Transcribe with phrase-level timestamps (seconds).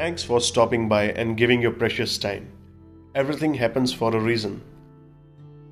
[0.00, 2.50] Thanks for stopping by and giving your precious time.
[3.14, 4.62] Everything happens for a reason.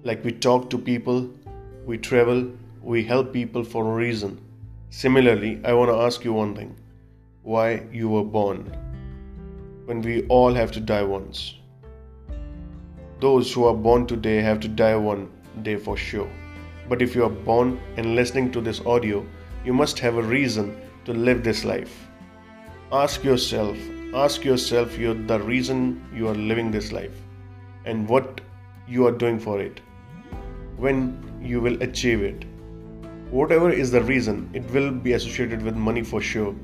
[0.03, 1.31] Like we talk to people,
[1.87, 2.53] we travel,
[2.83, 4.39] we help people for a reason.
[4.91, 6.77] Similarly, I want to ask you one thing
[7.43, 8.71] why you were born
[9.87, 11.55] when we all have to die once.
[13.21, 15.31] Those who are born today have to die one
[15.63, 16.31] day for sure.
[16.87, 19.27] But if you are born and listening to this audio,
[19.65, 22.11] you must have a reason to live this life.
[22.93, 23.79] Ask yourself,
[24.15, 27.13] ask yourself you're the reason you are living this life
[27.85, 28.41] and what
[28.87, 29.81] you are doing for it.
[30.77, 32.45] When you will achieve it.
[33.31, 36.55] Whatever is the reason, it will be associated with money for sure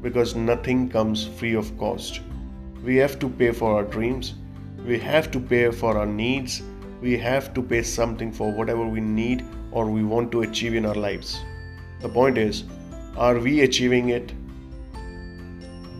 [0.00, 2.20] because nothing comes free of cost.
[2.82, 4.34] We have to pay for our dreams,
[4.86, 6.62] we have to pay for our needs,
[7.02, 10.86] we have to pay something for whatever we need or we want to achieve in
[10.86, 11.38] our lives.
[12.00, 12.64] The point is,
[13.16, 14.32] are we achieving it?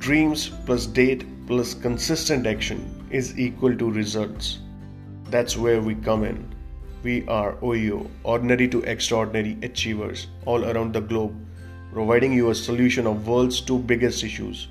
[0.04, 4.58] Dreams plus date plus consistent action is equal to results.
[5.30, 6.54] That's where we come in.
[7.02, 11.34] We are OYO, ordinary to extraordinary achievers all around the globe,
[11.90, 14.68] providing you a solution of world's two biggest issues.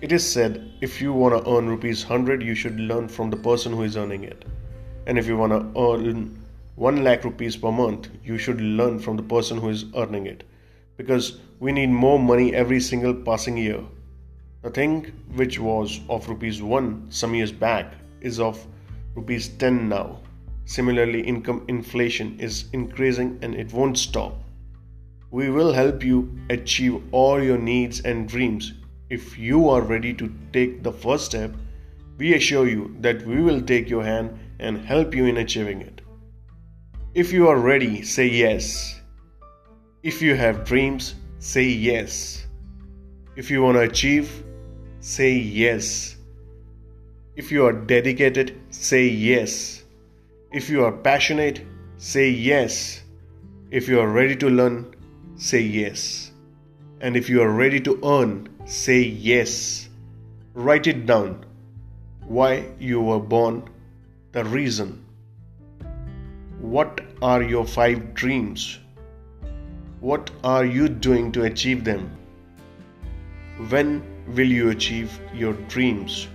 [0.00, 3.36] It is said if you want to earn rupees 100, you should learn from the
[3.38, 4.44] person who is earning it.
[5.08, 6.38] And if you want to earn
[6.76, 10.44] 1 lakh rupees per month, you should learn from the person who is earning it.
[10.96, 13.80] Because we need more money every single passing year.
[14.62, 18.66] The thing which was of rupees 1 some years back is of
[19.14, 20.20] rupees 10 now.
[20.64, 24.38] Similarly, income inflation is increasing and it won't stop.
[25.30, 28.72] We will help you achieve all your needs and dreams
[29.10, 31.54] if you are ready to take the first step.
[32.16, 36.00] We assure you that we will take your hand and help you in achieving it.
[37.14, 38.98] If you are ready, say yes.
[40.02, 42.46] If you have dreams, say yes.
[43.34, 44.44] If you want to achieve,
[45.00, 46.16] say yes.
[47.34, 49.82] If you are dedicated, say yes.
[50.52, 51.64] If you are passionate,
[51.96, 53.02] say yes.
[53.70, 54.94] If you are ready to learn,
[55.36, 56.30] say yes.
[57.00, 59.88] And if you are ready to earn, say yes.
[60.52, 61.46] Write it down.
[62.26, 63.64] Why you were born,
[64.32, 65.06] the reason.
[66.60, 68.78] What are your five dreams?
[70.00, 72.10] What are you doing to achieve them?
[73.68, 74.02] When
[74.34, 76.26] will you achieve your dreams?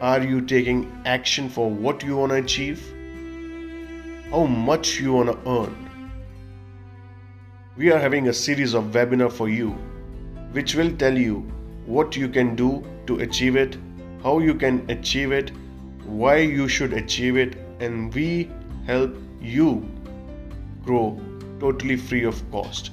[0.00, 2.80] Are you taking action for what you want to achieve?
[4.30, 5.90] How much you want to earn?
[7.76, 9.70] We are having a series of webinar for you
[10.52, 11.40] which will tell you
[11.86, 13.76] what you can do to achieve it,
[14.22, 15.50] how you can achieve it,
[16.04, 18.48] why you should achieve it and we
[18.86, 19.84] help you
[20.84, 21.20] grow
[21.62, 22.90] totally free of cost.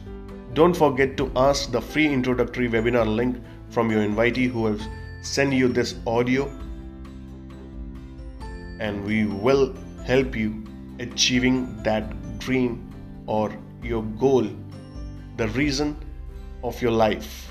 [0.53, 3.37] Don't forget to ask the free introductory webinar link
[3.69, 4.87] from your invitee who has
[5.21, 6.45] sent you this audio
[8.79, 9.73] and we will
[10.05, 10.63] help you
[10.99, 12.77] achieving that dream
[13.27, 13.51] or
[13.83, 14.47] your goal
[15.37, 15.95] the reason
[16.63, 17.48] of your life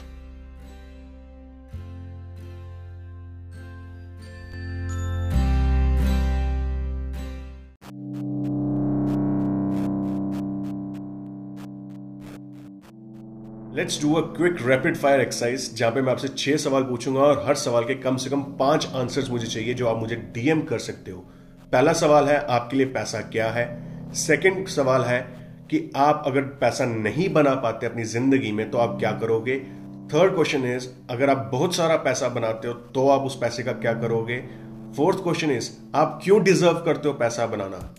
[13.74, 17.42] let's do a quick rapid fire exercise जहाँ पे मैं आपसे छह सवाल पूछूँगा और
[17.46, 20.78] हर सवाल के कम से कम पाँच आंसर्स मुझे चाहिए जो आप मुझे डीएम कर
[20.78, 21.18] सकते हो।
[21.72, 23.66] पहला सवाल है, आपके लिए पैसा क्या है?
[24.14, 25.20] सेकंड सवाल है
[25.70, 29.58] कि आप अगर पैसा नहीं बना पाते अपनी ज़िंदगी में तो आप क्या करोगे?
[30.14, 33.72] थर्ड क्वेश्चन इज़ अगर आप बहुत सारा पैसा बनाते हो तो आप उस पैसे का
[33.72, 34.40] क्या करोगे?
[34.96, 37.94] फोर्थ क्वेश्चन इज़ आप क्यों डिजर्व करते हो पैसा बनाना?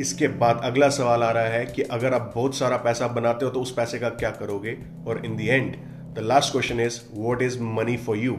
[0.00, 3.50] इसके बाद अगला सवाल आ रहा है कि अगर आप बहुत सारा पैसा बनाते हो
[3.50, 4.78] तो उस पैसे का क्या करोगे?
[5.06, 5.76] और in the end
[6.14, 8.32] the last question is what is money for you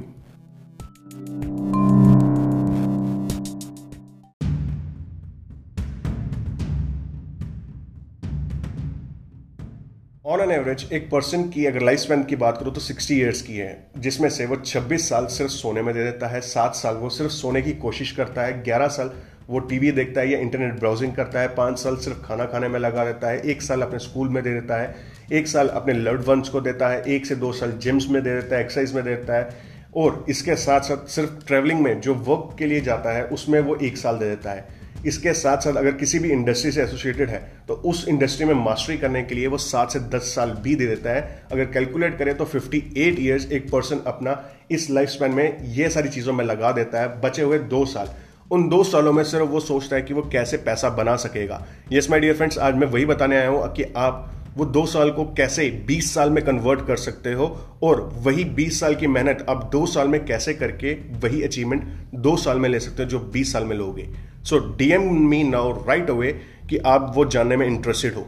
[10.26, 13.42] on an average एक पर्सन की अगर लाइफ स्पैन की बात करो तो 60 इयर्स
[13.42, 16.96] की है, जिसमें से वो 26 साल सिर्फ़ सोने में दे देता है, सात साल
[16.96, 19.12] वो सिर्फ़ सोने की कोशिश करता है 11 साल
[19.50, 22.80] वो टीवी देखता है या इंटरनेट ब्राउजिंग करता है, पाँच साल सिर्फ़ खाना खाने में
[22.80, 24.96] लगा देता है, एक साल अपने स्कूल में दे देता है,
[25.32, 28.34] एक साल अपने लर्ड वंस को देता है, एक से दो साल जिम्स में दे
[28.36, 29.50] देता है एक्सरसाइज में दे देता है,
[29.96, 33.76] और इसके साथ साथ सिर्फ़ ट्रेवलिंग में जो वर्क के लिए जाता है, उसमें वो
[33.76, 37.40] एक साल दे देता है। इसके साथ साथ अगर किसी भी इंडस्ट्री से एसोसिएटेड है
[37.68, 40.86] तो उस इंडस्ट्री में मास्टरी करने के लिए वो सात से दस साल भी दे
[40.88, 44.34] देता है। अगर कैलकुलेट करें तो 58 ईयर्स एक पर्सन अपना
[44.72, 48.10] इस लाइफ स्पैन में ये सारी चीज़ों में लगा देता है, बचे हुए दो साल।
[48.52, 52.10] उन दो सालों में सिर्फ़ वो सोचता है कि वो कैसे पैसा बना सकेगा। यस
[52.10, 55.26] माय डियर फ्रेंड्स आज मैं वही बताने आया हूँ कि आप वो दो साल को
[55.34, 57.48] कैसे 20 साल में कन्वर्ट कर सकते हो
[57.84, 61.84] और वही 20 साल की मेहनत आप दो साल में कैसे करके वही अचीवमेंट
[62.16, 64.08] दो साल में ले सकते हो जो 20 साल में लोगे।
[64.44, 66.32] So DM me now right away
[66.70, 68.28] कि आप वो जानने में इंटरेस्टेड हो।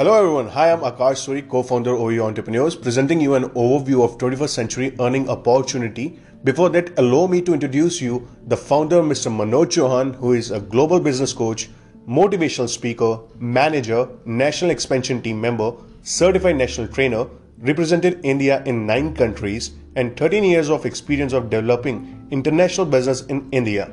[0.00, 4.16] Hello everyone, hi I'm Akash Suri, co-founder of OYO Entrepreneurs, presenting you an overview of
[4.16, 6.18] 21st century earning opportunity.
[6.42, 9.30] Before that, allow me to introduce you the founder Mr.
[9.30, 11.68] Manoj Chauhan, who is a global business coach,
[12.08, 15.70] motivational speaker, manager, national expansion team member,
[16.00, 17.26] certified national trainer,
[17.58, 23.46] represented India in 9 countries and 13 years of experience of developing international business in
[23.52, 23.90] India.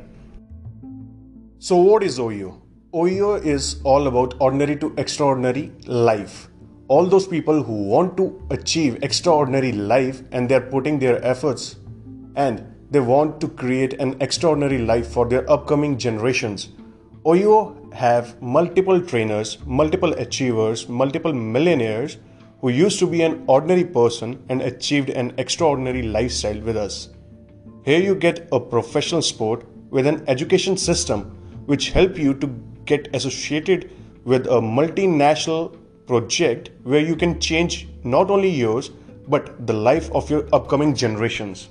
[1.59, 2.61] So what is OYO?
[2.93, 6.47] OYO is all about ordinary to extraordinary life.
[6.87, 11.75] All those people who want to achieve extraordinary life and they're putting their efforts
[12.37, 16.69] and they want to create an extraordinary life for their upcoming generations.
[17.25, 22.17] OYO have multiple trainers, multiple achievers, multiple millionaires
[22.61, 27.09] who used to be an ordinary person and achieved an extraordinary lifestyle with us.
[27.83, 31.33] Here you get a professional sport with an education system
[31.65, 32.47] which help you to
[32.87, 33.91] get associated
[34.23, 38.89] with a multinational project where you can change not only yours
[39.27, 41.69] but the life of your upcoming generations.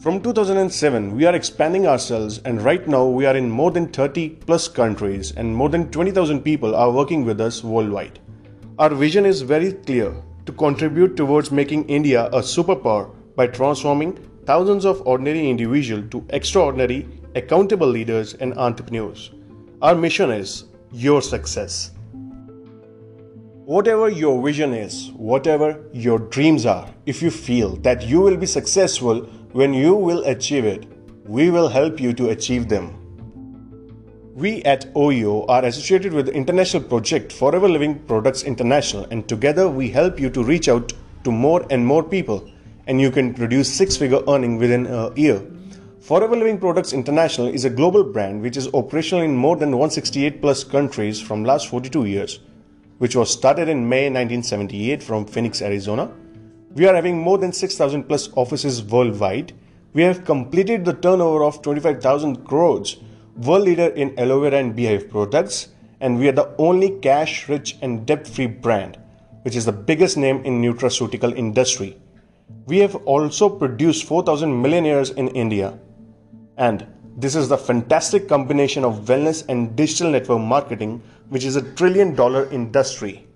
[0.00, 4.30] From 2007, we are expanding ourselves, and right now we are in more than 30
[4.30, 8.18] plus countries, and more than 20,000 people are working with us worldwide.
[8.80, 10.12] Our vision is very clear
[10.46, 17.06] to contribute towards making India a superpower by transforming thousands of ordinary individuals to extraordinary,
[17.36, 19.30] accountable leaders and entrepreneurs.
[19.82, 21.90] Our mission is your success.
[23.64, 28.46] Whatever your vision is, whatever your dreams are, if you feel that you will be
[28.46, 30.86] successful when you will achieve it,
[31.26, 32.94] we will help you to achieve them.
[34.36, 39.68] We at OYO are associated with the international project Forever Living Products International, and together
[39.68, 40.92] we help you to reach out
[41.24, 42.48] to more and more people,
[42.86, 45.42] and you can produce six figure earning within a year.
[46.02, 50.42] Forever Living Products International is a global brand which is operational in more than 168
[50.42, 52.40] plus countries from last 42 years,
[52.98, 56.10] which was started in May 1978 from Phoenix, Arizona.
[56.74, 59.52] We are having more than 6,000 plus offices worldwide.
[59.92, 62.96] We have completed the turnover of 25,000 crores,
[63.36, 65.68] world leader in aloe vera and beehive products,
[66.00, 68.98] and we are the only cash-rich and debt-free brand,
[69.42, 71.96] which is the biggest name in nutraceutical industry.
[72.66, 75.78] We have also produced 4,000 millionaires in India
[76.56, 81.62] and this is the fantastic combination of wellness and digital network marketing, which is a
[81.74, 83.26] trillion dollar industry.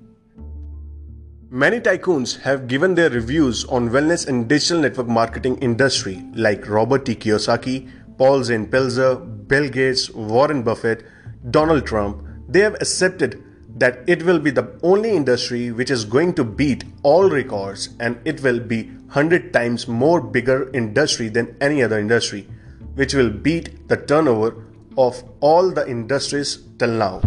[1.50, 7.04] Many tycoons have given their reviews on wellness and digital network marketing industry like Robert
[7.04, 7.14] T.
[7.14, 11.04] Kiyosaki, Paul Zane Pilzer, Bill Gates, Warren Buffett,
[11.50, 12.22] Donald Trump.
[12.48, 13.42] They have accepted
[13.76, 18.18] that it will be the only industry which is going to beat all records and
[18.24, 22.48] it will be 100 times more bigger industry than any other industry
[22.96, 24.64] which will beat the turnover
[24.98, 27.22] of all the industries till now.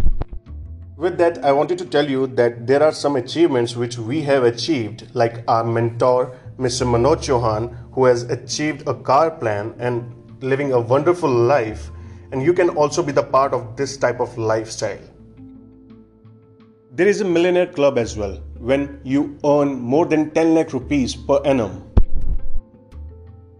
[0.96, 4.44] With that, I wanted to tell you that there are some achievements which we have
[4.44, 6.86] achieved, like our mentor, Mr.
[6.86, 11.90] Manoj Chauhan, who has achieved a car plan and living a wonderful life,
[12.32, 15.00] and you can also be the part of this type of lifestyle.
[16.92, 21.14] There is a millionaire club as well when you earn more than 10 lakh rupees
[21.16, 21.89] per annum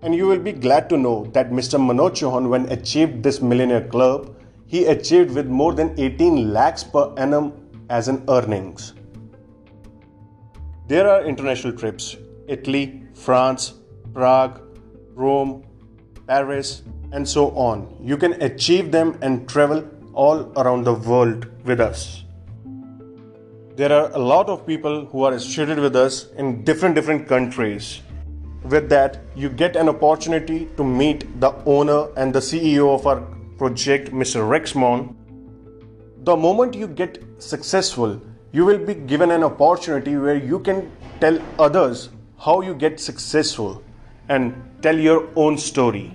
[0.02, 1.78] and you will be glad to know that Mr.
[1.78, 4.34] Manoj Chauhan, when achieved this millionaire club,
[4.66, 7.52] he achieved with more than 18 lakhs per annum
[7.90, 8.94] as an earnings.
[10.88, 12.16] There are international trips
[12.48, 13.74] Italy, France,
[14.14, 14.60] Prague,
[15.14, 15.64] Rome,
[16.26, 17.96] Paris, and so on.
[18.00, 22.24] You can achieve them and travel all around the world with us.
[23.76, 28.02] There are a lot of people who are associated with us in different different countries
[28.64, 33.20] with that, you get an opportunity to meet the owner and the CEO of our
[33.56, 34.48] project, Mr.
[34.48, 35.14] Rex Maughan.
[36.24, 38.20] The moment you get successful,
[38.52, 40.90] you will be given an opportunity where you can
[41.20, 43.82] tell others how you get successful
[44.28, 46.12] and tell your own story.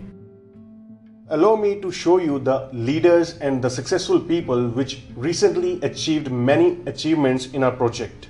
[1.30, 6.78] Allow me to show you the leaders and the successful people which recently achieved many
[6.86, 8.28] achievements in our project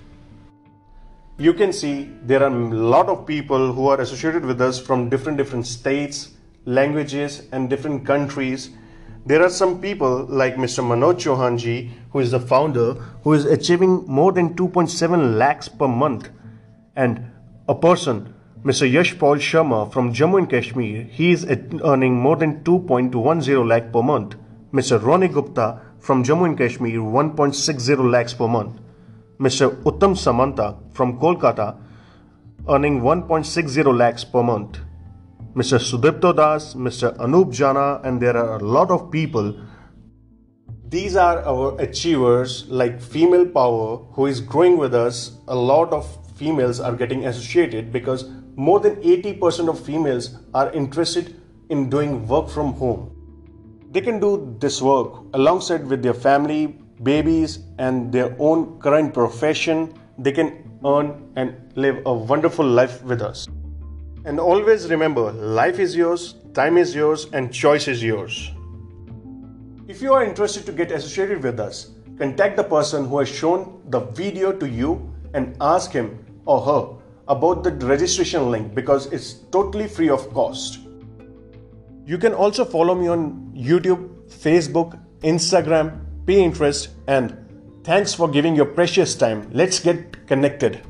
[1.37, 5.09] you can see there are a lot of people who are associated with us from
[5.09, 6.31] different different states
[6.63, 8.69] languages and different countries
[9.25, 12.93] there are some people like mr manoj chauhanji who is the founder
[13.25, 16.29] who is achieving more than 2.7 lakhs per month
[16.95, 17.19] and
[17.67, 18.31] a person
[18.63, 18.91] Mr.
[18.91, 21.45] Yashpal Sharma from Jammu and Kashmir, he is
[21.83, 24.35] earning more than 2.10 lakh per month.
[24.73, 24.99] Mr.
[24.99, 28.79] Ronnie Gupta from Jammu and Kashmir, 1.60 lakhs per month.
[29.39, 29.69] Mr.
[29.83, 31.77] Uttam Samanta from Kolkata,
[32.69, 34.79] earning 1.60 lakhs per month.
[35.55, 35.79] Mr.
[35.79, 37.15] Sudipto Das, Mr.
[37.17, 39.53] Anup Jana, and there are a lot of people.
[40.87, 45.37] These are our achievers like Female Power who is growing with us.
[45.47, 46.05] A lot of
[46.37, 51.35] females are getting associated because more than 80% of females are interested
[51.69, 53.11] in doing work from home.
[53.91, 59.93] They can do this work alongside with their family, babies, and their own current profession.
[60.17, 63.47] They can earn and live a wonderful life with us.
[64.25, 68.51] And always remember life is yours, time is yours, and choice is yours.
[69.87, 73.81] If you are interested to get associated with us, contact the person who has shown
[73.89, 76.95] the video to you and ask him or her
[77.27, 80.79] about the registration link because it's totally free of cost.
[82.05, 87.37] You can also follow me on YouTube, Facebook, Instagram, Pinterest, and
[87.83, 89.49] thanks for giving your precious time.
[89.51, 90.81] Let's get connected.